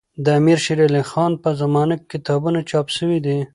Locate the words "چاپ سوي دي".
2.69-3.37